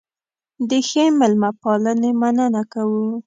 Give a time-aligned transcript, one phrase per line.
[0.69, 3.05] د ښې مېلمه پالنې مننه کوو.